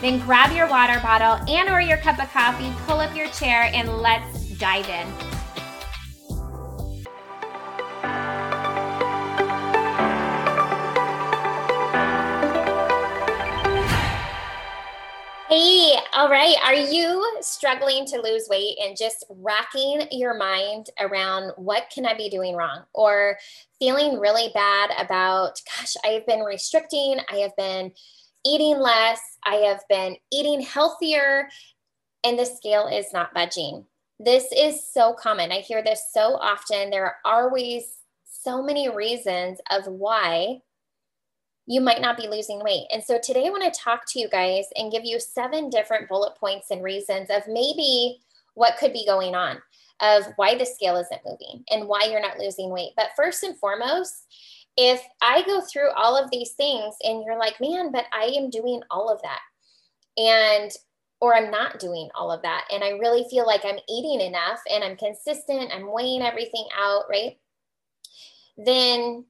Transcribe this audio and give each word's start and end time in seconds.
then 0.00 0.18
grab 0.20 0.52
your 0.52 0.68
water 0.68 0.98
bottle 1.00 1.44
and 1.48 1.68
or 1.68 1.80
your 1.80 1.98
cup 1.98 2.18
of 2.18 2.30
coffee, 2.32 2.72
pull 2.86 3.00
up 3.00 3.14
your 3.14 3.28
chair 3.28 3.70
and 3.74 3.98
let's 3.98 4.50
dive 4.58 4.88
in. 4.88 5.06
Hey, 15.50 15.96
all 16.14 16.30
right. 16.30 16.54
Are 16.64 16.74
you 16.74 17.38
struggling 17.40 18.06
to 18.06 18.22
lose 18.22 18.46
weight 18.48 18.78
and 18.80 18.96
just 18.96 19.24
racking 19.28 20.06
your 20.12 20.34
mind 20.34 20.90
around 21.00 21.50
what 21.56 21.90
can 21.92 22.06
I 22.06 22.16
be 22.16 22.30
doing 22.30 22.54
wrong 22.54 22.84
or 22.94 23.36
feeling 23.80 24.20
really 24.20 24.50
bad 24.54 24.90
about, 24.96 25.60
gosh, 25.66 25.94
I've 26.04 26.24
been 26.24 26.40
restricting, 26.40 27.18
I 27.28 27.38
have 27.38 27.56
been 27.56 27.90
eating 28.44 28.78
less, 28.78 29.20
I 29.44 29.56
have 29.56 29.82
been 29.88 30.16
eating 30.32 30.60
healthier, 30.60 31.48
and 32.24 32.38
the 32.38 32.46
scale 32.46 32.86
is 32.86 33.12
not 33.12 33.34
budging. 33.34 33.84
This 34.18 34.52
is 34.56 34.86
so 34.86 35.14
common. 35.14 35.50
I 35.50 35.60
hear 35.60 35.82
this 35.82 36.02
so 36.12 36.36
often. 36.36 36.90
There 36.90 37.04
are 37.04 37.16
always 37.24 37.84
so 38.24 38.62
many 38.62 38.88
reasons 38.88 39.58
of 39.70 39.86
why 39.86 40.60
you 41.66 41.80
might 41.80 42.00
not 42.00 42.16
be 42.16 42.28
losing 42.28 42.62
weight. 42.62 42.86
And 42.92 43.02
so 43.02 43.18
today 43.22 43.46
I 43.46 43.50
want 43.50 43.72
to 43.72 43.80
talk 43.80 44.02
to 44.08 44.18
you 44.18 44.28
guys 44.28 44.66
and 44.76 44.90
give 44.90 45.04
you 45.04 45.20
seven 45.20 45.70
different 45.70 46.08
bullet 46.08 46.36
points 46.36 46.70
and 46.70 46.82
reasons 46.82 47.30
of 47.30 47.42
maybe 47.46 48.18
what 48.54 48.76
could 48.76 48.92
be 48.92 49.06
going 49.06 49.34
on, 49.34 49.58
of 50.00 50.24
why 50.36 50.56
the 50.56 50.66
scale 50.66 50.96
isn't 50.96 51.20
moving 51.24 51.64
and 51.70 51.86
why 51.86 52.08
you're 52.10 52.20
not 52.20 52.38
losing 52.38 52.70
weight. 52.70 52.92
But 52.96 53.10
first 53.16 53.42
and 53.42 53.56
foremost, 53.56 54.26
if 54.76 55.02
I 55.20 55.42
go 55.42 55.60
through 55.60 55.90
all 55.90 56.16
of 56.16 56.30
these 56.30 56.52
things 56.52 56.94
and 57.02 57.22
you're 57.24 57.38
like, 57.38 57.60
man, 57.60 57.92
but 57.92 58.06
I 58.12 58.24
am 58.36 58.50
doing 58.50 58.82
all 58.90 59.10
of 59.10 59.20
that. 59.22 59.40
And 60.16 60.70
or 61.20 61.34
I'm 61.36 61.50
not 61.50 61.78
doing 61.78 62.08
all 62.14 62.32
of 62.32 62.42
that. 62.42 62.64
And 62.72 62.82
I 62.82 62.90
really 62.90 63.26
feel 63.28 63.46
like 63.46 63.64
I'm 63.64 63.78
eating 63.88 64.20
enough 64.26 64.60
and 64.72 64.82
I'm 64.82 64.96
consistent, 64.96 65.70
I'm 65.72 65.92
weighing 65.92 66.22
everything 66.22 66.66
out, 66.78 67.04
right? 67.10 67.38
Then 68.56 69.26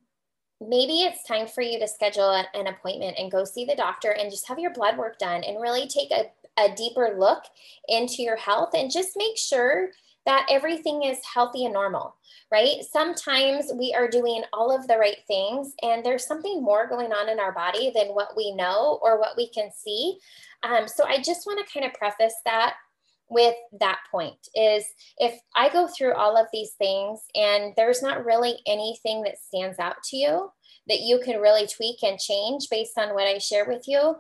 maybe 0.61 1.01
it's 1.01 1.25
time 1.25 1.49
for 1.49 1.62
you 1.62 1.81
to 1.81 1.89
schedule 1.89 2.31
an 2.55 2.67
appointment 2.67 3.17
and 3.19 3.33
go 3.33 3.45
see 3.45 3.65
the 3.65 3.75
doctor 3.75 4.11
and 4.11 4.31
just 4.31 4.47
have 4.47 4.59
your 4.59 4.72
blood 4.72 4.99
work 4.99 5.19
done 5.19 5.43
and 5.43 5.61
really 5.61 5.89
take 5.89 6.12
a, 6.12 6.31
a 6.61 6.75
deeper 6.77 7.17
look 7.19 7.43
into 7.89 8.22
your 8.22 8.37
health 8.37 8.71
and 8.75 8.91
just 8.91 9.17
make 9.17 9.37
sure 9.37 9.89
that 10.27 10.47
everything 10.51 11.03
is 11.03 11.19
healthy 11.35 11.65
and 11.65 11.75
normal, 11.75 12.15
right? 12.53 12.83
Sometimes 12.91 13.73
we 13.75 13.95
are 13.97 14.09
doing 14.09 14.43
all 14.53 14.75
of 14.75 14.87
the 14.87 14.99
right 14.99 15.19
things 15.27 15.75
and 15.83 16.05
there's 16.05 16.27
something 16.27 16.63
more 16.63 16.87
going 16.87 17.13
on 17.13 17.29
in 17.29 17.41
our 17.41 17.53
body 17.53 17.91
than 17.95 18.09
what 18.09 18.37
we 18.37 18.55
know 18.55 18.99
or 19.03 19.19
what 19.19 19.37
we 19.37 19.49
can 19.49 19.71
see. 19.73 20.19
Um, 20.63 20.87
so 20.87 21.05
I 21.07 21.19
just 21.19 21.47
want 21.47 21.67
to 21.67 21.73
kind 21.73 21.87
of 21.87 21.95
preface 21.95 22.35
that 22.45 22.75
with 23.31 23.55
that 23.79 24.01
point 24.11 24.49
is 24.55 24.85
if 25.19 25.41
I 25.55 25.69
go 25.69 25.87
through 25.87 26.15
all 26.15 26.37
of 26.37 26.49
these 26.53 26.73
things 26.73 27.21
and 27.35 27.73
there's 27.77 28.03
not 28.03 28.25
really 28.25 28.57
anything 28.67 29.23
that 29.23 29.39
stands 29.39 29.79
out 29.79 30.03
to 30.11 30.17
you 30.17 30.51
that 30.89 31.01
you 31.01 31.21
can 31.25 31.41
really 31.41 31.67
tweak 31.67 32.03
and 32.03 32.19
change 32.19 32.67
based 32.71 32.99
on 32.99 33.15
what 33.15 33.29
I 33.29 33.39
share 33.39 33.65
with 33.67 33.85
you, 33.87 34.17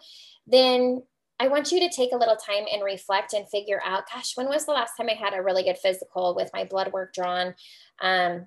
then 0.46 1.02
I 1.40 1.48
want 1.48 1.72
you 1.72 1.80
to 1.80 1.88
take 1.88 2.12
a 2.12 2.16
little 2.16 2.36
time 2.36 2.66
and 2.70 2.84
reflect 2.84 3.32
and 3.32 3.48
figure 3.48 3.80
out, 3.82 4.04
gosh, 4.12 4.36
when 4.36 4.46
was 4.46 4.66
the 4.66 4.72
last 4.72 4.92
time 4.96 5.08
I 5.08 5.14
had 5.14 5.32
a 5.32 5.42
really 5.42 5.62
good 5.62 5.78
physical 5.78 6.34
with 6.34 6.50
my 6.52 6.64
blood 6.64 6.92
work 6.92 7.14
drawn 7.14 7.54
um, 8.02 8.46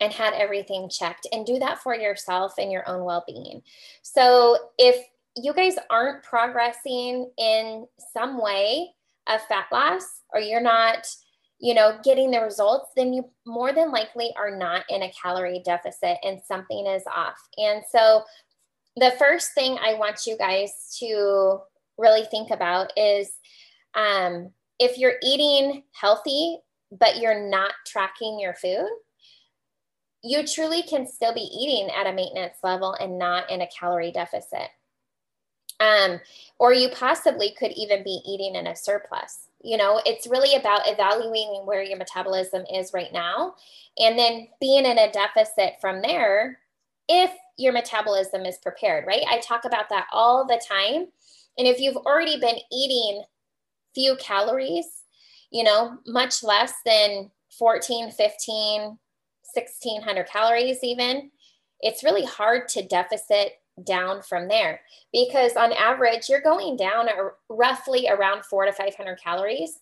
and 0.00 0.12
had 0.12 0.34
everything 0.34 0.90
checked? 0.90 1.26
And 1.32 1.46
do 1.46 1.58
that 1.60 1.82
for 1.82 1.96
yourself 1.96 2.54
and 2.58 2.70
your 2.70 2.86
own 2.86 3.04
well 3.04 3.24
being. 3.26 3.62
So 4.02 4.58
if 4.76 5.02
you 5.34 5.54
guys 5.54 5.76
aren't 5.88 6.22
progressing 6.22 7.30
in 7.38 7.86
some 8.12 8.40
way 8.40 8.90
of 9.26 9.40
fat 9.42 9.66
loss 9.72 10.20
or 10.34 10.40
you're 10.40 10.60
not 10.60 11.06
you 11.58 11.74
know 11.74 11.98
getting 12.02 12.30
the 12.30 12.40
results 12.40 12.88
then 12.96 13.12
you 13.12 13.22
more 13.46 13.72
than 13.72 13.92
likely 13.92 14.32
are 14.36 14.56
not 14.56 14.82
in 14.88 15.02
a 15.02 15.12
calorie 15.12 15.62
deficit 15.64 16.16
and 16.24 16.40
something 16.42 16.86
is 16.86 17.02
off 17.14 17.36
and 17.58 17.82
so 17.88 18.22
the 18.96 19.12
first 19.18 19.52
thing 19.52 19.76
i 19.84 19.92
want 19.92 20.26
you 20.26 20.38
guys 20.38 20.96
to 20.98 21.60
really 21.98 22.24
think 22.24 22.50
about 22.50 22.92
is 22.96 23.30
um, 23.94 24.50
if 24.78 24.98
you're 24.98 25.16
eating 25.22 25.82
healthy, 25.92 26.58
but 26.90 27.18
you're 27.18 27.48
not 27.48 27.72
tracking 27.86 28.40
your 28.40 28.54
food, 28.54 28.88
you 30.22 30.46
truly 30.46 30.82
can 30.82 31.06
still 31.06 31.32
be 31.32 31.40
eating 31.40 31.90
at 31.94 32.06
a 32.06 32.12
maintenance 32.12 32.58
level 32.62 32.94
and 32.94 33.18
not 33.18 33.50
in 33.50 33.60
a 33.60 33.68
calorie 33.68 34.12
deficit. 34.12 34.68
Um, 35.78 36.20
or 36.58 36.74
you 36.74 36.90
possibly 36.90 37.54
could 37.58 37.72
even 37.72 38.04
be 38.04 38.20
eating 38.26 38.54
in 38.54 38.66
a 38.66 38.76
surplus. 38.76 39.48
You 39.62 39.78
know, 39.78 40.00
it's 40.04 40.26
really 40.26 40.54
about 40.56 40.82
evaluating 40.84 41.62
where 41.64 41.82
your 41.82 41.96
metabolism 41.96 42.64
is 42.72 42.92
right 42.92 43.12
now 43.12 43.54
and 43.98 44.18
then 44.18 44.48
being 44.60 44.84
in 44.84 44.98
a 44.98 45.10
deficit 45.10 45.74
from 45.80 46.02
there 46.02 46.58
if 47.08 47.30
your 47.56 47.72
metabolism 47.72 48.44
is 48.44 48.58
prepared, 48.58 49.06
right? 49.06 49.24
I 49.28 49.38
talk 49.40 49.64
about 49.64 49.88
that 49.88 50.06
all 50.12 50.46
the 50.46 50.60
time 50.66 51.08
and 51.60 51.68
if 51.68 51.78
you've 51.78 51.98
already 51.98 52.40
been 52.40 52.56
eating 52.72 53.22
few 53.94 54.16
calories, 54.16 54.86
you 55.50 55.62
know, 55.62 55.98
much 56.06 56.42
less 56.42 56.72
than 56.86 57.30
14, 57.58 58.10
15, 58.10 58.80
1600 58.80 60.26
calories, 60.26 60.78
even, 60.82 61.30
it's 61.82 62.02
really 62.02 62.24
hard 62.24 62.66
to 62.68 62.82
deficit 62.82 63.60
down 63.84 64.22
from 64.22 64.48
there 64.48 64.80
because 65.12 65.54
on 65.54 65.74
average, 65.74 66.30
you're 66.30 66.40
going 66.40 66.78
down 66.78 67.08
roughly 67.50 68.08
around 68.08 68.46
four 68.46 68.64
to 68.64 68.72
500 68.72 69.20
calories. 69.20 69.80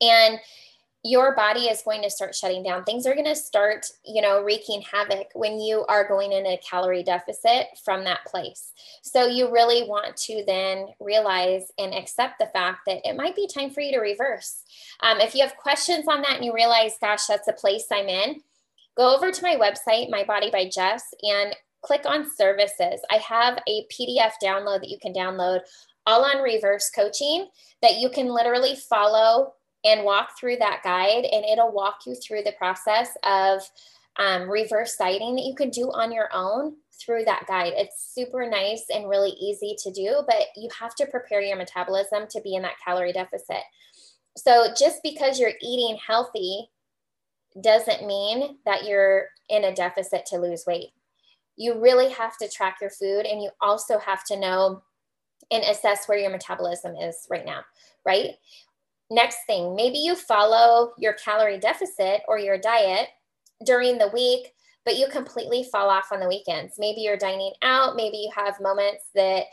And 0.00 0.40
your 1.04 1.34
body 1.34 1.62
is 1.62 1.82
going 1.82 2.02
to 2.02 2.10
start 2.10 2.34
shutting 2.34 2.62
down. 2.62 2.84
Things 2.84 3.06
are 3.06 3.14
going 3.14 3.26
to 3.26 3.34
start, 3.34 3.86
you 4.04 4.22
know, 4.22 4.40
wreaking 4.42 4.82
havoc 4.82 5.28
when 5.34 5.58
you 5.58 5.84
are 5.88 6.06
going 6.06 6.30
in 6.30 6.46
a 6.46 6.58
calorie 6.58 7.02
deficit 7.02 7.66
from 7.84 8.04
that 8.04 8.24
place. 8.24 8.72
So 9.02 9.26
you 9.26 9.52
really 9.52 9.88
want 9.88 10.16
to 10.18 10.44
then 10.46 10.88
realize 11.00 11.72
and 11.76 11.92
accept 11.92 12.38
the 12.38 12.46
fact 12.46 12.80
that 12.86 13.00
it 13.04 13.16
might 13.16 13.34
be 13.34 13.48
time 13.48 13.70
for 13.70 13.80
you 13.80 13.92
to 13.92 13.98
reverse. 13.98 14.62
Um, 15.02 15.18
if 15.20 15.34
you 15.34 15.42
have 15.42 15.56
questions 15.56 16.06
on 16.06 16.22
that 16.22 16.36
and 16.36 16.44
you 16.44 16.54
realize, 16.54 16.94
gosh, 17.00 17.26
that's 17.26 17.48
a 17.48 17.52
place 17.52 17.86
I'm 17.90 18.08
in, 18.08 18.40
go 18.96 19.14
over 19.14 19.32
to 19.32 19.42
my 19.42 19.56
website, 19.56 20.08
My 20.08 20.22
Body 20.22 20.50
by 20.52 20.68
Jess, 20.72 21.02
and 21.22 21.56
click 21.80 22.02
on 22.06 22.30
services. 22.30 23.00
I 23.10 23.16
have 23.16 23.58
a 23.68 23.86
PDF 23.90 24.32
download 24.42 24.80
that 24.80 24.88
you 24.88 24.98
can 25.02 25.12
download 25.12 25.60
all 26.06 26.24
on 26.24 26.42
reverse 26.42 26.90
coaching 26.90 27.48
that 27.80 27.98
you 27.98 28.08
can 28.08 28.28
literally 28.28 28.76
follow 28.76 29.54
and 29.84 30.04
walk 30.04 30.38
through 30.38 30.56
that 30.56 30.80
guide 30.84 31.24
and 31.24 31.44
it'll 31.44 31.72
walk 31.72 32.00
you 32.06 32.14
through 32.14 32.42
the 32.42 32.52
process 32.52 33.10
of 33.24 33.62
um, 34.16 34.48
reverse 34.48 34.96
dieting 34.96 35.34
that 35.36 35.44
you 35.44 35.54
can 35.54 35.70
do 35.70 35.90
on 35.90 36.12
your 36.12 36.28
own 36.32 36.74
through 37.00 37.24
that 37.24 37.46
guide. 37.48 37.72
It's 37.76 38.12
super 38.14 38.48
nice 38.48 38.84
and 38.92 39.08
really 39.08 39.30
easy 39.30 39.76
to 39.82 39.90
do, 39.90 40.22
but 40.26 40.46
you 40.56 40.68
have 40.78 40.94
to 40.96 41.06
prepare 41.06 41.40
your 41.40 41.56
metabolism 41.56 42.26
to 42.30 42.40
be 42.40 42.54
in 42.54 42.62
that 42.62 42.78
calorie 42.84 43.12
deficit. 43.12 43.62
So 44.36 44.68
just 44.78 45.02
because 45.02 45.38
you're 45.38 45.52
eating 45.60 45.98
healthy 46.06 46.70
doesn't 47.60 48.06
mean 48.06 48.58
that 48.64 48.84
you're 48.84 49.26
in 49.48 49.64
a 49.64 49.74
deficit 49.74 50.24
to 50.26 50.38
lose 50.38 50.64
weight. 50.66 50.90
You 51.56 51.80
really 51.80 52.10
have 52.10 52.36
to 52.38 52.48
track 52.48 52.78
your 52.80 52.90
food 52.90 53.26
and 53.26 53.42
you 53.42 53.50
also 53.60 53.98
have 53.98 54.24
to 54.24 54.38
know 54.38 54.82
and 55.50 55.62
assess 55.64 56.06
where 56.06 56.18
your 56.18 56.30
metabolism 56.30 56.96
is 56.96 57.26
right 57.28 57.44
now, 57.44 57.60
right? 58.06 58.30
Next 59.12 59.38
thing, 59.46 59.76
maybe 59.76 59.98
you 59.98 60.16
follow 60.16 60.92
your 60.98 61.12
calorie 61.12 61.58
deficit 61.58 62.22
or 62.26 62.38
your 62.38 62.58
diet 62.58 63.08
during 63.64 63.98
the 63.98 64.08
week, 64.08 64.52
but 64.84 64.96
you 64.96 65.06
completely 65.08 65.64
fall 65.70 65.90
off 65.90 66.08
on 66.12 66.20
the 66.20 66.28
weekends. 66.28 66.74
Maybe 66.78 67.02
you're 67.02 67.16
dining 67.16 67.52
out, 67.62 67.94
maybe 67.94 68.16
you 68.16 68.30
have 68.34 68.60
moments 68.60 69.04
that 69.14 69.44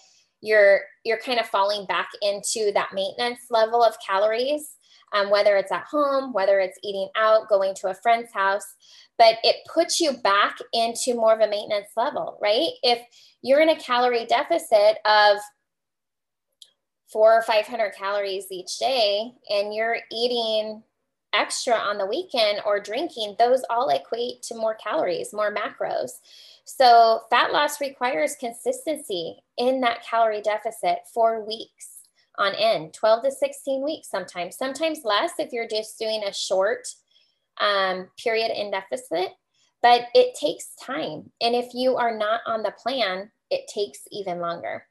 you're 0.41 0.81
you're 1.03 1.19
kind 1.19 1.39
of 1.39 1.45
falling 1.47 1.85
back 1.85 2.07
into 2.21 2.71
that 2.73 2.93
maintenance 2.93 3.47
level 3.49 3.83
of 3.83 3.95
calories 4.05 4.77
um, 5.13 5.29
whether 5.29 5.55
it's 5.57 5.71
at 5.71 5.85
home, 5.85 6.33
whether 6.33 6.59
it's 6.59 6.77
eating 6.83 7.09
out, 7.15 7.49
going 7.49 7.73
to 7.75 7.89
a 7.89 7.95
friend's 7.95 8.31
house, 8.33 8.75
but 9.17 9.35
it 9.43 9.57
puts 9.73 9.99
you 9.99 10.13
back 10.23 10.57
into 10.73 11.15
more 11.15 11.33
of 11.33 11.39
a 11.39 11.49
maintenance 11.49 11.89
level, 11.97 12.37
right? 12.41 12.69
If 12.83 12.99
you're 13.41 13.61
in 13.61 13.69
a 13.69 13.79
calorie 13.79 14.25
deficit 14.25 14.97
of 15.05 15.37
four 17.11 17.33
or 17.33 17.41
500 17.41 17.93
calories 17.93 18.51
each 18.51 18.77
day 18.77 19.33
and 19.49 19.73
you're 19.73 19.97
eating 20.11 20.83
extra 21.33 21.73
on 21.73 21.97
the 21.97 22.05
weekend 22.05 22.61
or 22.65 22.79
drinking, 22.79 23.35
those 23.37 23.63
all 23.69 23.89
equate 23.89 24.41
to 24.43 24.55
more 24.55 24.75
calories, 24.75 25.33
more 25.33 25.53
macros. 25.53 26.11
So, 26.65 27.21
fat 27.29 27.51
loss 27.51 27.81
requires 27.81 28.35
consistency 28.39 29.37
in 29.57 29.81
that 29.81 30.03
calorie 30.03 30.41
deficit 30.41 30.99
for 31.13 31.45
weeks 31.45 31.99
on 32.39 32.55
end 32.55 32.93
12 32.93 33.23
to 33.23 33.31
16 33.31 33.83
weeks 33.83 34.09
sometimes 34.09 34.55
sometimes 34.55 35.01
less 35.03 35.33
if 35.37 35.51
you're 35.51 35.67
just 35.67 35.99
doing 35.99 36.23
a 36.23 36.33
short 36.33 36.87
um, 37.59 38.07
period 38.17 38.49
in 38.55 38.71
deficit 38.71 39.33
but 39.83 40.03
it 40.15 40.35
takes 40.39 40.73
time 40.81 41.29
and 41.41 41.53
if 41.53 41.73
you 41.73 41.97
are 41.97 42.17
not 42.17 42.39
on 42.47 42.63
the 42.63 42.73
plan 42.81 43.29
it 43.51 43.69
takes 43.73 43.99
even 44.11 44.39
longer 44.39 44.85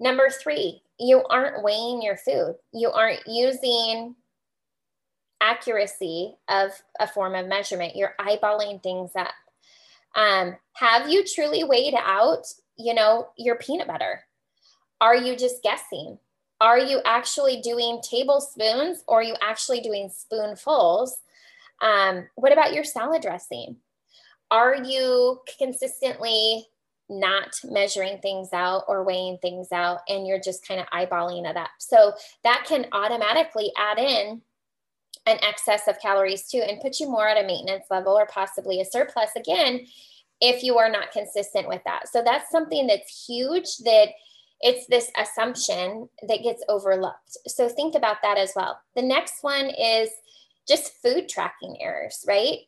number 0.00 0.28
three 0.30 0.82
you 1.00 1.22
aren't 1.30 1.62
weighing 1.62 2.02
your 2.02 2.16
food. 2.16 2.56
You 2.72 2.90
aren't 2.90 3.20
using 3.26 4.16
accuracy 5.40 6.34
of 6.48 6.70
a 6.98 7.06
form 7.06 7.36
of 7.36 7.46
measurement. 7.46 7.94
You're 7.94 8.16
eyeballing 8.20 8.82
things 8.82 9.12
up. 9.16 9.32
Um, 10.16 10.56
have 10.72 11.08
you 11.08 11.24
truly 11.24 11.62
weighed 11.62 11.94
out 11.94 12.46
you 12.76 12.94
know 12.94 13.28
your 13.36 13.56
peanut 13.56 13.88
butter? 13.88 14.22
Are 15.00 15.16
you 15.16 15.36
just 15.36 15.62
guessing? 15.62 16.18
Are 16.60 16.78
you 16.78 17.00
actually 17.04 17.60
doing 17.60 18.00
tablespoons 18.02 19.04
or 19.06 19.20
are 19.20 19.24
you 19.24 19.36
actually 19.42 19.80
doing 19.80 20.10
spoonfuls? 20.12 21.18
Um, 21.82 22.28
what 22.34 22.52
about 22.52 22.74
your 22.74 22.84
salad 22.84 23.22
dressing? 23.22 23.76
Are 24.50 24.74
you 24.74 25.40
consistently 25.58 26.66
not 27.08 27.58
measuring 27.64 28.18
things 28.18 28.52
out 28.52 28.84
or 28.88 29.04
weighing 29.04 29.38
things 29.40 29.72
out 29.72 30.00
and 30.08 30.26
you're 30.26 30.40
just 30.40 30.66
kind 30.66 30.80
of 30.80 30.86
eyeballing 30.88 31.48
it 31.48 31.56
up? 31.56 31.70
So 31.78 32.12
that 32.44 32.64
can 32.66 32.86
automatically 32.92 33.72
add 33.76 33.98
in 33.98 34.42
an 35.26 35.38
excess 35.42 35.86
of 35.88 36.00
calories 36.00 36.48
too 36.48 36.58
and 36.58 36.80
put 36.80 37.00
you 37.00 37.06
more 37.08 37.28
at 37.28 37.42
a 37.42 37.46
maintenance 37.46 37.84
level 37.90 38.12
or 38.12 38.26
possibly 38.26 38.80
a 38.80 38.84
surplus 38.84 39.30
again 39.36 39.86
if 40.40 40.62
you 40.62 40.78
are 40.78 40.90
not 40.90 41.12
consistent 41.12 41.68
with 41.68 41.82
that. 41.84 42.08
So 42.08 42.22
that's 42.24 42.50
something 42.50 42.86
that's 42.86 43.26
huge 43.26 43.78
that 43.78 44.08
it's 44.60 44.86
this 44.86 45.10
assumption 45.18 46.08
that 46.26 46.42
gets 46.42 46.62
overlooked. 46.68 47.36
So 47.46 47.68
think 47.68 47.94
about 47.94 48.18
that 48.22 48.38
as 48.38 48.52
well. 48.56 48.80
The 48.96 49.02
next 49.02 49.42
one 49.42 49.66
is 49.66 50.10
just 50.66 51.00
food 51.02 51.28
tracking 51.28 51.76
errors, 51.80 52.24
right? 52.26 52.58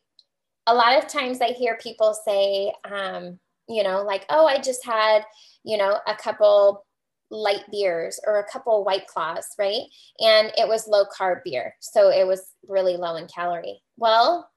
A 0.67 0.75
lot 0.75 0.97
of 0.97 1.07
times 1.07 1.41
I 1.41 1.47
hear 1.47 1.77
people 1.81 2.13
say, 2.13 2.73
um, 2.89 3.39
you 3.71 3.83
know, 3.83 4.03
like, 4.03 4.25
oh, 4.29 4.45
I 4.45 4.59
just 4.59 4.85
had, 4.85 5.23
you 5.63 5.77
know, 5.77 5.99
a 6.07 6.15
couple 6.15 6.85
light 7.29 7.63
beers 7.71 8.19
or 8.27 8.39
a 8.39 8.51
couple 8.51 8.83
white 8.83 9.07
claws, 9.07 9.47
right? 9.57 9.83
And 10.19 10.51
it 10.57 10.67
was 10.67 10.87
low 10.87 11.05
carb 11.05 11.43
beer. 11.43 11.75
So 11.79 12.09
it 12.09 12.27
was 12.27 12.53
really 12.67 12.97
low 12.97 13.15
in 13.15 13.27
calorie. 13.27 13.81
Well, 13.97 14.49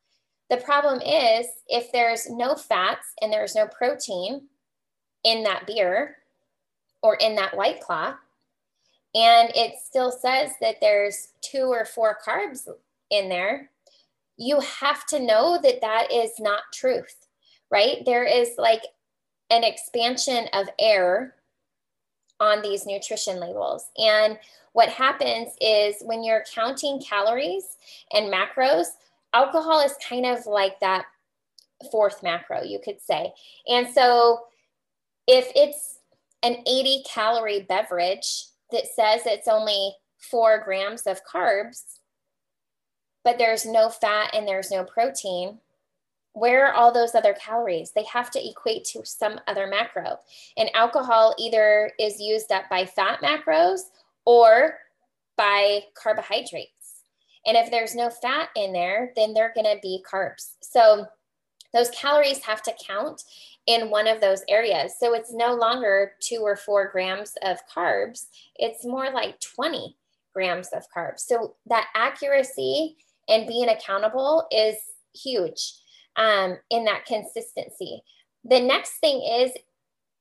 the 0.51 0.57
problem 0.59 1.01
is 1.01 1.47
if 1.69 1.93
there's 1.93 2.29
no 2.29 2.55
fats 2.55 3.07
and 3.21 3.33
there's 3.33 3.55
no 3.55 3.67
protein 3.67 4.49
in 5.23 5.45
that 5.45 5.67
beer, 5.67 6.17
or 7.05 7.17
in 7.17 7.37
that 7.37 7.55
white 7.55 7.81
claw. 7.81 8.15
And 9.15 9.53
it 9.55 9.75
still 9.85 10.11
says 10.11 10.53
that 10.63 10.77
there's 10.81 11.29
two 11.43 11.67
or 11.67 11.85
four 11.85 12.19
carbs 12.27 12.67
in 13.11 13.29
there. 13.29 13.71
You 14.39 14.59
have 14.81 15.07
to 15.09 15.21
know 15.21 15.61
that 15.63 15.83
that 15.83 16.11
is 16.11 16.33
not 16.41 16.63
truth, 16.73 17.27
right? 17.71 17.99
There 18.07 18.25
is 18.25 18.53
like 18.57 18.81
an 19.51 19.65
expansion 19.65 20.47
of 20.53 20.69
air 20.79 21.35
on 22.41 22.63
these 22.63 22.87
nutrition 22.87 23.41
labels. 23.41 23.87
And 23.97 24.39
what 24.73 24.89
happens 24.89 25.53
is 25.61 25.97
when 26.03 26.25
you're 26.25 26.45
counting 26.53 27.01
calories 27.01 27.77
and 28.13 28.33
macros, 28.33 28.87
alcohol 29.33 29.81
is 29.81 29.95
kind 30.07 30.27
of 30.27 30.47
like 30.47 30.81
that 30.81 31.05
fourth 31.91 32.23
macro, 32.23 32.63
you 32.63 32.81
could 32.83 33.01
say. 33.01 33.33
And 33.69 33.89
so 33.89 34.47
if 35.27 35.51
it's 35.55 36.01
an 36.43 36.57
80 36.67 37.05
calorie 37.09 37.67
beverage 37.69 38.47
that 38.71 38.87
says 38.87 39.23
it's 39.27 39.49
only 39.49 39.95
four 40.19 40.63
grams 40.65 41.07
of 41.07 41.21
carbs, 41.25 41.99
but 43.23 43.39
there's 43.39 43.65
no 43.65 43.89
fat 43.89 44.31
and 44.35 44.47
there's 44.47 44.71
no 44.71 44.85
protein, 44.85 45.59
where 46.35 46.67
are 46.67 46.75
all 46.75 46.93
those 46.93 47.15
other 47.15 47.33
calories? 47.33 47.93
They 47.93 48.05
have 48.05 48.31
to 48.33 48.49
equate 48.49 48.85
to 48.87 49.05
some 49.05 49.41
other 49.47 49.67
macro. 49.67 50.19
And 50.57 50.69
alcohol 50.75 51.35
either 51.39 51.93
is 51.99 52.21
used 52.21 52.53
up 52.53 52.65
by 52.69 52.85
fat 52.85 53.21
macros 53.23 53.83
or 54.27 54.79
by 55.37 55.85
carbohydrates. 55.95 57.03
And 57.47 57.57
if 57.57 57.71
there's 57.71 57.95
no 57.95 58.11
fat 58.11 58.49
in 58.57 58.73
there, 58.73 59.13
then 59.17 59.33
they're 59.33 59.53
going 59.55 59.73
to 59.73 59.81
be 59.81 60.05
carbs. 60.11 60.55
So 60.61 61.07
those 61.73 61.91
calories 61.91 62.43
have 62.45 62.63
to 62.63 62.75
count 62.85 63.23
in 63.67 63.91
one 63.91 64.09
of 64.09 64.21
those 64.21 64.43
areas. 64.49 64.95
So 64.99 65.15
it's 65.15 65.33
no 65.33 65.55
longer 65.55 66.13
two 66.21 66.41
or 66.41 66.57
four 66.57 66.89
grams 66.89 67.35
of 67.43 67.59
carbs, 67.73 68.27
it's 68.57 68.85
more 68.85 69.11
like 69.11 69.41
20 69.41 69.97
grams 70.33 70.69
of 70.69 70.85
carbs. 70.95 71.21
So 71.21 71.55
that 71.67 71.89
accuracy 71.95 72.97
and 73.29 73.47
being 73.47 73.69
accountable 73.69 74.47
is 74.51 74.77
huge 75.15 75.75
um, 76.17 76.59
in 76.71 76.85
that 76.85 77.07
consistency. 77.07 78.03
The 78.45 78.61
next 78.61 78.99
thing 78.99 79.23
is 79.23 79.53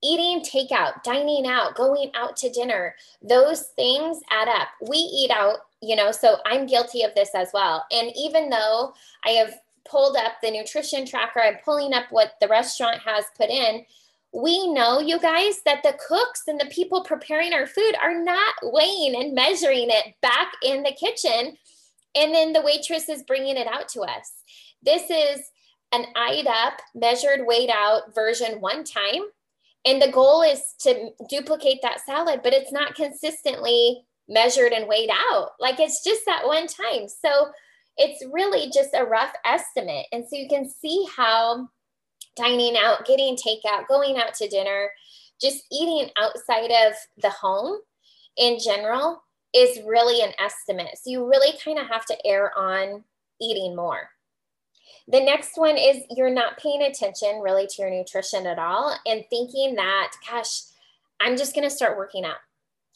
eating 0.03 0.41
takeout, 0.41 1.01
dining 1.03 1.47
out, 1.47 1.75
going 1.75 2.11
out 2.13 2.35
to 2.37 2.51
dinner. 2.51 2.95
Those 3.21 3.67
things 3.75 4.19
add 4.29 4.49
up. 4.49 4.67
We 4.89 4.97
eat 4.97 5.31
out, 5.31 5.59
you 5.81 5.95
know, 5.95 6.11
so 6.11 6.37
I'm 6.45 6.65
guilty 6.65 7.03
of 7.03 7.15
this 7.15 7.29
as 7.33 7.49
well. 7.53 7.85
And 7.91 8.11
even 8.15 8.49
though 8.49 8.93
I 9.25 9.29
have 9.31 9.53
pulled 9.89 10.17
up 10.17 10.33
the 10.41 10.51
nutrition 10.51 11.05
tracker, 11.05 11.41
I'm 11.41 11.57
pulling 11.63 11.93
up 11.93 12.05
what 12.09 12.33
the 12.41 12.47
restaurant 12.47 12.99
has 12.99 13.25
put 13.37 13.49
in. 13.49 13.85
We 14.33 14.73
know, 14.73 14.99
you 14.99 15.19
guys, 15.19 15.61
that 15.65 15.83
the 15.83 15.97
cooks 16.07 16.43
and 16.47 16.59
the 16.59 16.65
people 16.65 17.03
preparing 17.03 17.53
our 17.53 17.67
food 17.67 17.93
are 18.01 18.21
not 18.21 18.55
weighing 18.63 19.15
and 19.15 19.33
measuring 19.33 19.89
it 19.89 20.15
back 20.21 20.53
in 20.63 20.83
the 20.83 20.91
kitchen. 20.91 21.55
And 22.15 22.33
then 22.33 22.51
the 22.51 22.61
waitress 22.61 23.09
is 23.09 23.23
bringing 23.23 23.57
it 23.57 23.67
out 23.67 23.87
to 23.89 24.01
us. 24.01 24.31
This 24.81 25.09
is 25.09 25.49
an 25.93 26.07
eyed 26.15 26.47
up, 26.47 26.79
measured, 26.93 27.45
weighed 27.45 27.69
out 27.69 28.13
version 28.13 28.59
one 28.59 28.83
time. 28.83 29.21
And 29.85 30.01
the 30.01 30.11
goal 30.11 30.41
is 30.41 30.73
to 30.79 31.11
duplicate 31.29 31.79
that 31.81 32.01
salad, 32.05 32.41
but 32.43 32.53
it's 32.53 32.71
not 32.71 32.95
consistently 32.95 34.05
measured 34.27 34.71
and 34.71 34.87
weighed 34.87 35.11
out. 35.11 35.51
Like 35.59 35.79
it's 35.79 36.03
just 36.03 36.25
that 36.25 36.45
one 36.45 36.67
time. 36.67 37.07
So 37.07 37.47
it's 37.97 38.25
really 38.31 38.71
just 38.71 38.95
a 38.95 39.05
rough 39.05 39.33
estimate. 39.45 40.07
And 40.11 40.25
so 40.27 40.35
you 40.35 40.47
can 40.49 40.67
see 40.67 41.05
how 41.15 41.69
dining 42.35 42.75
out, 42.75 43.05
getting 43.05 43.35
takeout, 43.35 43.87
going 43.87 44.17
out 44.17 44.33
to 44.35 44.47
dinner, 44.47 44.89
just 45.39 45.65
eating 45.71 46.09
outside 46.19 46.71
of 46.71 46.93
the 47.21 47.29
home 47.29 47.79
in 48.37 48.57
general 48.63 49.21
is 49.53 49.79
really 49.85 50.23
an 50.23 50.31
estimate. 50.39 50.95
So 50.95 51.11
you 51.11 51.27
really 51.29 51.55
kind 51.63 51.77
of 51.77 51.87
have 51.87 52.05
to 52.07 52.17
err 52.25 52.57
on 52.57 53.03
eating 53.39 53.75
more. 53.75 54.09
The 55.07 55.19
next 55.19 55.57
one 55.57 55.77
is 55.77 56.03
you're 56.09 56.33
not 56.33 56.57
paying 56.57 56.81
attention 56.81 57.39
really 57.41 57.67
to 57.67 57.81
your 57.81 57.91
nutrition 57.91 58.47
at 58.47 58.59
all 58.59 58.97
and 59.05 59.23
thinking 59.29 59.75
that, 59.75 60.11
gosh, 60.29 60.61
I'm 61.19 61.37
just 61.37 61.55
going 61.55 61.67
to 61.67 61.75
start 61.75 61.97
working 61.97 62.25
out. 62.25 62.37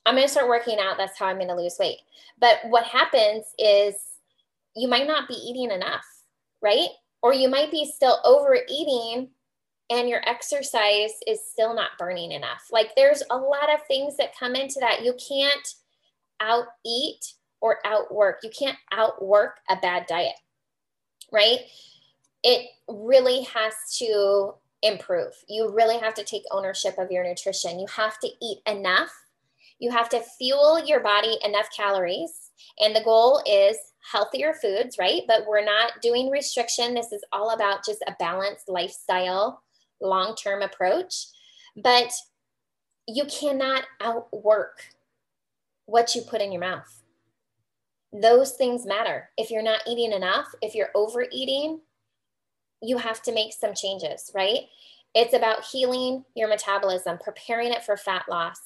I'm 0.05 0.15
going 0.15 0.25
to 0.25 0.31
start 0.31 0.47
working 0.47 0.79
out. 0.79 0.97
That's 0.97 1.17
how 1.17 1.25
I'm 1.25 1.37
going 1.37 1.49
to 1.49 1.55
lose 1.55 1.77
weight. 1.79 1.97
But 2.39 2.59
what 2.69 2.85
happens 2.85 3.45
is 3.59 3.95
you 4.75 4.87
might 4.87 5.07
not 5.07 5.27
be 5.27 5.33
eating 5.33 5.71
enough, 5.71 6.05
right? 6.61 6.89
Or 7.21 7.33
you 7.33 7.49
might 7.49 7.71
be 7.71 7.85
still 7.85 8.19
overeating 8.23 9.29
and 9.89 10.09
your 10.09 10.21
exercise 10.27 11.11
is 11.25 11.39
still 11.49 11.73
not 11.73 11.97
burning 11.97 12.31
enough. 12.31 12.67
Like 12.71 12.91
there's 12.95 13.23
a 13.29 13.37
lot 13.37 13.73
of 13.73 13.85
things 13.87 14.17
that 14.17 14.37
come 14.37 14.55
into 14.55 14.79
that. 14.79 15.03
You 15.03 15.13
can't 15.13 15.67
out 16.39 16.65
eat 16.85 17.33
or 17.61 17.79
outwork. 17.85 18.39
You 18.43 18.51
can't 18.57 18.77
outwork 18.91 19.57
a 19.69 19.75
bad 19.77 20.05
diet, 20.07 20.35
right? 21.31 21.59
It 22.43 22.69
really 22.87 23.43
has 23.43 23.73
to 23.99 24.53
improve. 24.83 25.33
You 25.47 25.71
really 25.73 25.97
have 25.97 26.13
to 26.15 26.23
take 26.23 26.43
ownership 26.51 26.97
of 26.97 27.11
your 27.11 27.23
nutrition. 27.23 27.79
You 27.79 27.87
have 27.87 28.19
to 28.19 28.29
eat 28.41 28.59
enough. 28.67 29.11
You 29.79 29.91
have 29.91 30.09
to 30.09 30.21
fuel 30.37 30.83
your 30.83 31.01
body 31.01 31.37
enough 31.43 31.67
calories. 31.75 32.51
And 32.79 32.95
the 32.95 33.03
goal 33.03 33.41
is 33.45 33.77
healthier 34.11 34.53
foods, 34.53 34.97
right? 34.97 35.23
But 35.27 35.45
we're 35.47 35.65
not 35.65 36.01
doing 36.01 36.29
restriction. 36.29 36.93
This 36.93 37.11
is 37.11 37.23
all 37.31 37.51
about 37.51 37.85
just 37.85 38.03
a 38.07 38.15
balanced 38.19 38.69
lifestyle, 38.69 39.63
long 40.01 40.35
term 40.35 40.61
approach. 40.61 41.27
But 41.75 42.11
you 43.07 43.25
cannot 43.25 43.83
outwork 44.01 44.83
what 45.85 46.15
you 46.15 46.21
put 46.21 46.41
in 46.41 46.51
your 46.51 46.61
mouth. 46.61 47.03
Those 48.13 48.53
things 48.53 48.85
matter. 48.85 49.29
If 49.37 49.51
you're 49.51 49.61
not 49.61 49.81
eating 49.87 50.11
enough, 50.11 50.47
if 50.61 50.75
you're 50.75 50.91
overeating, 50.95 51.81
you 52.81 52.97
have 52.97 53.21
to 53.23 53.33
make 53.33 53.53
some 53.53 53.73
changes, 53.73 54.31
right? 54.33 54.61
It's 55.13 55.33
about 55.33 55.65
healing 55.65 56.23
your 56.35 56.47
metabolism, 56.47 57.17
preparing 57.17 57.73
it 57.73 57.83
for 57.83 57.97
fat 57.97 58.25
loss, 58.29 58.59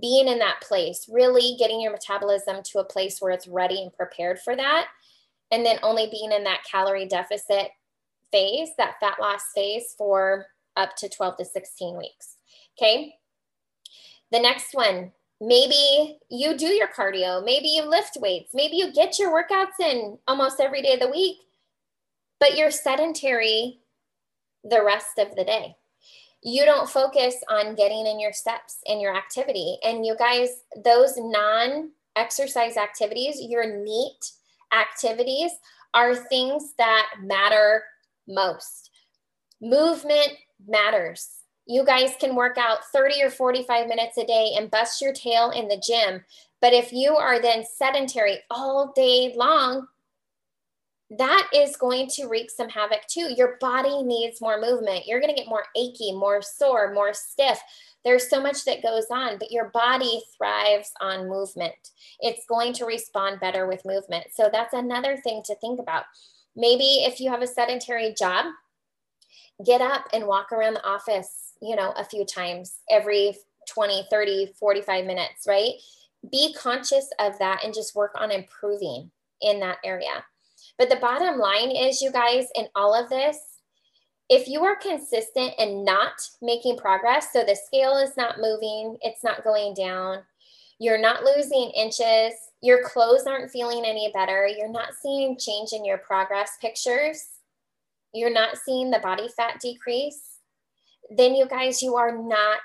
being 0.00 0.28
in 0.28 0.38
that 0.38 0.60
place, 0.62 1.08
really 1.10 1.56
getting 1.58 1.80
your 1.80 1.92
metabolism 1.92 2.62
to 2.64 2.78
a 2.78 2.84
place 2.84 3.20
where 3.20 3.32
it's 3.32 3.48
ready 3.48 3.82
and 3.82 3.92
prepared 3.92 4.38
for 4.38 4.56
that. 4.56 4.88
And 5.50 5.66
then 5.66 5.78
only 5.82 6.08
being 6.10 6.32
in 6.32 6.44
that 6.44 6.64
calorie 6.70 7.06
deficit 7.06 7.68
phase, 8.32 8.70
that 8.78 8.94
fat 9.00 9.16
loss 9.20 9.42
phase 9.54 9.94
for 9.98 10.46
up 10.76 10.96
to 10.96 11.08
12 11.08 11.38
to 11.38 11.44
16 11.44 11.98
weeks. 11.98 12.36
Okay. 12.78 13.14
The 14.32 14.40
next 14.40 14.74
one, 14.74 15.12
maybe 15.40 16.18
you 16.30 16.56
do 16.56 16.66
your 16.66 16.88
cardio, 16.88 17.44
maybe 17.44 17.68
you 17.68 17.88
lift 17.88 18.18
weights, 18.20 18.52
maybe 18.54 18.76
you 18.76 18.92
get 18.92 19.18
your 19.18 19.32
workouts 19.32 19.80
in 19.80 20.18
almost 20.28 20.60
every 20.60 20.82
day 20.82 20.94
of 20.94 21.00
the 21.00 21.08
week, 21.08 21.38
but 22.38 22.56
you're 22.56 22.70
sedentary 22.70 23.80
the 24.62 24.82
rest 24.84 25.18
of 25.18 25.34
the 25.36 25.44
day 25.44 25.76
you 26.42 26.64
don't 26.64 26.88
focus 26.88 27.36
on 27.48 27.74
getting 27.74 28.06
in 28.06 28.18
your 28.18 28.32
steps 28.32 28.78
in 28.86 29.00
your 29.00 29.16
activity. 29.16 29.78
And 29.84 30.06
you 30.06 30.16
guys, 30.16 30.48
those 30.84 31.14
non 31.16 31.90
exercise 32.16 32.76
activities, 32.76 33.40
your 33.40 33.82
NEAT 33.82 34.32
activities, 34.72 35.52
are 35.92 36.14
things 36.14 36.74
that 36.78 37.06
matter 37.22 37.82
most. 38.26 38.90
Movement 39.60 40.32
matters. 40.66 41.28
You 41.66 41.84
guys 41.84 42.14
can 42.18 42.34
work 42.34 42.58
out 42.58 42.84
30 42.92 43.22
or 43.22 43.30
45 43.30 43.86
minutes 43.86 44.16
a 44.16 44.24
day 44.24 44.54
and 44.56 44.70
bust 44.70 45.00
your 45.00 45.12
tail 45.12 45.50
in 45.50 45.68
the 45.68 45.82
gym. 45.84 46.24
But 46.60 46.72
if 46.72 46.92
you 46.92 47.16
are 47.16 47.40
then 47.40 47.64
sedentary 47.64 48.38
all 48.50 48.92
day 48.94 49.32
long, 49.36 49.86
that 51.10 51.48
is 51.52 51.76
going 51.76 52.08
to 52.08 52.26
wreak 52.26 52.50
some 52.50 52.68
havoc 52.68 53.00
too. 53.08 53.32
Your 53.36 53.56
body 53.60 54.02
needs 54.02 54.40
more 54.40 54.60
movement. 54.60 55.06
You're 55.06 55.20
going 55.20 55.34
to 55.34 55.40
get 55.40 55.48
more 55.48 55.64
achy, 55.76 56.12
more 56.12 56.40
sore, 56.40 56.92
more 56.92 57.12
stiff. 57.12 57.60
There's 58.04 58.30
so 58.30 58.40
much 58.40 58.64
that 58.64 58.82
goes 58.82 59.06
on, 59.10 59.38
but 59.38 59.50
your 59.50 59.70
body 59.70 60.22
thrives 60.36 60.92
on 61.00 61.28
movement. 61.28 61.74
It's 62.20 62.46
going 62.46 62.72
to 62.74 62.86
respond 62.86 63.40
better 63.40 63.66
with 63.66 63.84
movement. 63.84 64.26
So 64.32 64.48
that's 64.50 64.72
another 64.72 65.16
thing 65.16 65.42
to 65.46 65.54
think 65.56 65.80
about. 65.80 66.04
Maybe 66.56 67.04
if 67.04 67.20
you 67.20 67.30
have 67.30 67.42
a 67.42 67.46
sedentary 67.46 68.14
job, 68.16 68.46
get 69.64 69.80
up 69.80 70.06
and 70.12 70.26
walk 70.26 70.52
around 70.52 70.74
the 70.74 70.86
office, 70.86 71.49
you 71.60 71.76
know, 71.76 71.92
a 71.96 72.04
few 72.04 72.24
times 72.24 72.78
every 72.90 73.36
20, 73.68 74.06
30, 74.10 74.52
45 74.58 75.04
minutes, 75.04 75.46
right? 75.46 75.72
Be 76.30 76.54
conscious 76.54 77.08
of 77.18 77.38
that 77.38 77.64
and 77.64 77.74
just 77.74 77.94
work 77.94 78.12
on 78.14 78.30
improving 78.30 79.10
in 79.40 79.60
that 79.60 79.78
area. 79.84 80.24
But 80.78 80.88
the 80.88 80.96
bottom 80.96 81.38
line 81.38 81.70
is, 81.70 82.02
you 82.02 82.10
guys, 82.10 82.46
in 82.54 82.66
all 82.74 82.94
of 82.94 83.08
this, 83.10 83.38
if 84.28 84.46
you 84.46 84.64
are 84.64 84.76
consistent 84.76 85.54
and 85.58 85.84
not 85.84 86.12
making 86.40 86.76
progress, 86.76 87.32
so 87.32 87.42
the 87.44 87.56
scale 87.56 87.96
is 87.96 88.16
not 88.16 88.38
moving, 88.38 88.96
it's 89.02 89.24
not 89.24 89.42
going 89.42 89.74
down, 89.74 90.20
you're 90.78 91.00
not 91.00 91.24
losing 91.24 91.70
inches, 91.76 92.34
your 92.62 92.82
clothes 92.84 93.26
aren't 93.26 93.50
feeling 93.50 93.84
any 93.84 94.10
better, 94.14 94.46
you're 94.46 94.70
not 94.70 94.94
seeing 95.02 95.36
change 95.36 95.72
in 95.72 95.84
your 95.84 95.98
progress 95.98 96.52
pictures, 96.60 97.24
you're 98.14 98.32
not 98.32 98.56
seeing 98.56 98.90
the 98.90 99.00
body 99.00 99.28
fat 99.36 99.60
decrease, 99.60 100.29
then 101.10 101.34
you 101.34 101.46
guys, 101.46 101.82
you 101.82 101.96
are 101.96 102.16
not 102.16 102.60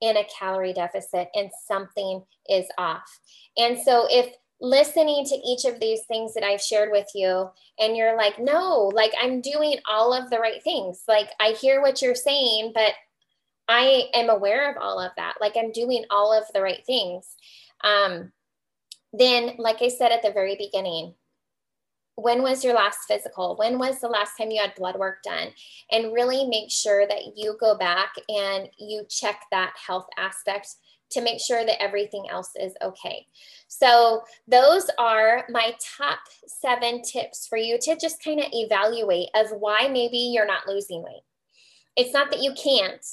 in 0.00 0.16
a 0.16 0.26
calorie 0.38 0.72
deficit 0.72 1.28
and 1.34 1.50
something 1.66 2.22
is 2.48 2.66
off. 2.78 3.20
And 3.56 3.78
so 3.78 4.06
if 4.10 4.34
listening 4.60 5.24
to 5.24 5.34
each 5.36 5.64
of 5.64 5.80
these 5.80 6.00
things 6.06 6.34
that 6.34 6.44
I've 6.44 6.60
shared 6.60 6.90
with 6.90 7.06
you, 7.14 7.50
and 7.78 7.96
you're 7.96 8.16
like, 8.16 8.38
no, 8.38 8.90
like 8.94 9.12
I'm 9.20 9.40
doing 9.40 9.76
all 9.88 10.12
of 10.12 10.30
the 10.30 10.38
right 10.38 10.62
things. 10.62 11.02
Like 11.08 11.30
I 11.40 11.52
hear 11.52 11.80
what 11.80 12.02
you're 12.02 12.14
saying, 12.14 12.72
but 12.74 12.92
I 13.68 14.08
am 14.14 14.28
aware 14.28 14.70
of 14.70 14.76
all 14.80 15.00
of 15.00 15.12
that. 15.16 15.34
Like 15.40 15.56
I'm 15.56 15.72
doing 15.72 16.04
all 16.10 16.36
of 16.36 16.44
the 16.52 16.60
right 16.60 16.84
things. 16.84 17.26
Um, 17.82 18.32
then, 19.12 19.54
like 19.58 19.80
I 19.80 19.88
said 19.88 20.12
at 20.12 20.22
the 20.22 20.32
very 20.32 20.56
beginning, 20.56 21.14
when 22.22 22.42
was 22.42 22.64
your 22.64 22.74
last 22.74 23.00
physical? 23.06 23.56
When 23.56 23.78
was 23.78 24.00
the 24.00 24.08
last 24.08 24.36
time 24.36 24.50
you 24.50 24.60
had 24.60 24.74
blood 24.74 24.96
work 24.96 25.22
done? 25.22 25.48
And 25.90 26.12
really 26.12 26.44
make 26.44 26.70
sure 26.70 27.06
that 27.06 27.36
you 27.36 27.56
go 27.58 27.76
back 27.76 28.14
and 28.28 28.68
you 28.78 29.04
check 29.08 29.42
that 29.50 29.74
health 29.86 30.06
aspect 30.16 30.76
to 31.10 31.20
make 31.20 31.40
sure 31.40 31.64
that 31.64 31.82
everything 31.82 32.26
else 32.30 32.50
is 32.60 32.72
okay. 32.80 33.26
So, 33.68 34.22
those 34.46 34.88
are 34.98 35.44
my 35.48 35.74
top 35.98 36.20
seven 36.46 37.02
tips 37.02 37.46
for 37.46 37.58
you 37.58 37.78
to 37.80 37.96
just 37.96 38.22
kind 38.22 38.40
of 38.40 38.46
evaluate 38.52 39.28
of 39.34 39.50
why 39.50 39.88
maybe 39.88 40.18
you're 40.18 40.46
not 40.46 40.68
losing 40.68 41.02
weight. 41.02 41.22
It's 41.96 42.14
not 42.14 42.30
that 42.30 42.42
you 42.42 42.54
can't, 42.54 43.04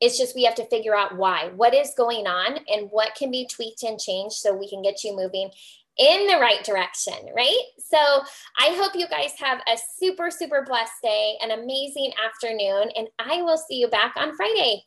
it's 0.00 0.18
just 0.18 0.34
we 0.34 0.44
have 0.44 0.54
to 0.56 0.66
figure 0.66 0.96
out 0.96 1.16
why. 1.16 1.50
What 1.54 1.74
is 1.74 1.94
going 1.96 2.26
on 2.26 2.58
and 2.68 2.88
what 2.90 3.14
can 3.14 3.30
be 3.30 3.46
tweaked 3.46 3.82
and 3.82 3.98
changed 3.98 4.36
so 4.36 4.54
we 4.54 4.68
can 4.68 4.82
get 4.82 5.04
you 5.04 5.16
moving 5.16 5.50
in 5.98 6.26
the 6.26 6.38
right 6.38 6.64
direction, 6.64 7.14
right? 7.36 7.62
So 7.78 7.98
I 8.58 8.74
hope 8.76 8.92
you 8.94 9.06
guys 9.08 9.32
have 9.38 9.60
a 9.66 9.78
super, 9.98 10.30
super 10.30 10.64
blessed 10.66 10.92
day, 11.02 11.34
an 11.40 11.50
amazing 11.52 12.12
afternoon, 12.24 12.90
and 12.96 13.08
I 13.18 13.42
will 13.42 13.58
see 13.58 13.76
you 13.76 13.88
back 13.88 14.14
on 14.16 14.34
Friday. 14.34 14.84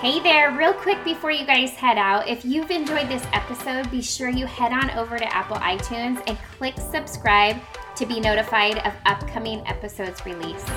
Hey 0.00 0.20
there, 0.20 0.52
real 0.52 0.72
quick 0.72 1.02
before 1.04 1.32
you 1.32 1.44
guys 1.44 1.72
head 1.72 1.98
out, 1.98 2.28
if 2.28 2.44
you've 2.44 2.70
enjoyed 2.70 3.08
this 3.08 3.26
episode, 3.32 3.90
be 3.90 4.00
sure 4.00 4.28
you 4.28 4.46
head 4.46 4.72
on 4.72 4.90
over 4.92 5.18
to 5.18 5.34
Apple 5.34 5.56
iTunes 5.56 6.22
and 6.28 6.38
click 6.58 6.74
subscribe 6.78 7.56
to 7.96 8.06
be 8.06 8.20
notified 8.20 8.78
of 8.86 8.92
upcoming 9.06 9.66
episodes 9.66 10.24
released. 10.24 10.68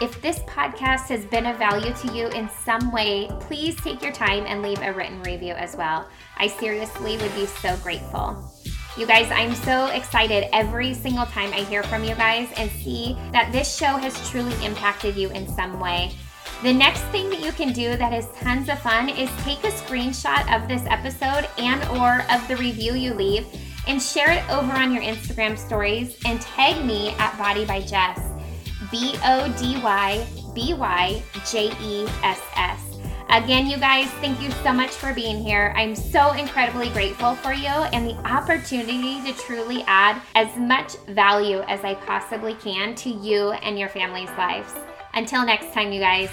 If 0.00 0.22
this 0.22 0.38
podcast 0.40 1.08
has 1.08 1.24
been 1.24 1.44
of 1.44 1.56
value 1.56 1.92
to 1.92 2.14
you 2.14 2.28
in 2.28 2.48
some 2.48 2.92
way, 2.92 3.28
please 3.40 3.74
take 3.80 4.00
your 4.00 4.12
time 4.12 4.44
and 4.46 4.62
leave 4.62 4.80
a 4.80 4.92
written 4.92 5.20
review 5.22 5.54
as 5.54 5.74
well. 5.74 6.08
I 6.36 6.46
seriously 6.46 7.16
would 7.16 7.34
be 7.34 7.46
so 7.46 7.76
grateful. 7.78 8.54
You 8.96 9.06
guys, 9.06 9.28
I'm 9.32 9.56
so 9.56 9.86
excited 9.86 10.54
every 10.54 10.94
single 10.94 11.26
time 11.26 11.52
I 11.52 11.64
hear 11.64 11.82
from 11.82 12.04
you 12.04 12.14
guys 12.14 12.48
and 12.56 12.70
see 12.70 13.16
that 13.32 13.50
this 13.50 13.76
show 13.76 13.96
has 13.96 14.30
truly 14.30 14.54
impacted 14.64 15.16
you 15.16 15.30
in 15.30 15.48
some 15.48 15.80
way. 15.80 16.12
The 16.62 16.72
next 16.72 17.02
thing 17.06 17.28
that 17.30 17.40
you 17.44 17.50
can 17.50 17.72
do 17.72 17.96
that 17.96 18.12
is 18.12 18.28
tons 18.40 18.68
of 18.68 18.78
fun 18.78 19.08
is 19.08 19.30
take 19.42 19.64
a 19.64 19.72
screenshot 19.72 20.46
of 20.54 20.68
this 20.68 20.82
episode 20.86 21.48
and 21.58 21.82
or 21.98 22.22
of 22.32 22.46
the 22.46 22.56
review 22.56 22.94
you 22.94 23.14
leave 23.14 23.46
and 23.88 24.00
share 24.00 24.30
it 24.30 24.48
over 24.48 24.72
on 24.72 24.92
your 24.92 25.02
Instagram 25.02 25.58
stories 25.58 26.16
and 26.24 26.40
tag 26.40 26.84
me 26.84 27.10
at 27.18 27.36
Body 27.36 27.64
by 27.64 27.80
Jess. 27.80 28.27
B 28.90 29.16
O 29.24 29.54
D 29.58 29.80
Y 29.82 30.26
B 30.54 30.74
Y 30.74 31.22
J 31.50 31.72
E 31.80 32.06
S 32.22 32.40
S. 32.56 32.88
Again, 33.30 33.66
you 33.66 33.76
guys, 33.76 34.08
thank 34.22 34.40
you 34.40 34.50
so 34.62 34.72
much 34.72 34.90
for 34.90 35.12
being 35.12 35.38
here. 35.38 35.74
I'm 35.76 35.94
so 35.94 36.32
incredibly 36.32 36.88
grateful 36.88 37.34
for 37.34 37.52
you 37.52 37.68
and 37.68 38.08
the 38.08 38.16
opportunity 38.26 39.20
to 39.22 39.38
truly 39.38 39.84
add 39.86 40.22
as 40.34 40.56
much 40.56 40.96
value 41.08 41.60
as 41.68 41.84
I 41.84 41.94
possibly 41.94 42.54
can 42.54 42.94
to 42.94 43.10
you 43.10 43.50
and 43.50 43.78
your 43.78 43.90
family's 43.90 44.30
lives. 44.38 44.72
Until 45.12 45.44
next 45.44 45.74
time, 45.74 45.92
you 45.92 46.00
guys. 46.00 46.30